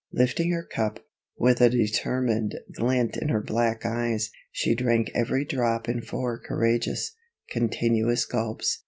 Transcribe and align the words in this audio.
Lifting 0.11 0.49
her 0.49 0.63
cup, 0.63 1.05
with 1.37 1.61
a 1.61 1.69
determined 1.69 2.55
glint 2.75 3.17
in 3.17 3.29
her 3.29 3.39
black 3.39 3.85
eyes, 3.85 4.31
she 4.51 4.73
drank 4.73 5.11
every 5.13 5.45
drop 5.45 5.87
in 5.87 6.01
four 6.01 6.39
courageous, 6.39 7.13
continuous 7.51 8.25
gulps. 8.25 8.79